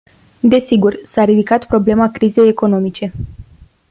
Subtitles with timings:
[0.53, 3.11] Desigur, s-a ridicat problema crizei economice.